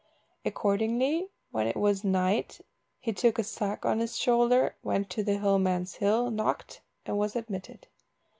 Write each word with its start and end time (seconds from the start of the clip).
Accordingly, 0.43 1.29
when 1.51 1.67
it 1.67 1.75
was 1.77 2.03
night, 2.03 2.61
he 2.99 3.13
took 3.13 3.37
a 3.37 3.43
sack 3.43 3.85
on 3.85 3.99
his 3.99 4.17
shoulder, 4.17 4.73
went 4.81 5.11
to 5.11 5.23
the 5.23 5.37
hill 5.37 5.59
man's 5.59 5.93
hill, 5.97 6.31
knocked, 6.31 6.81
and 7.05 7.19
was 7.19 7.35
admitted. 7.35 7.85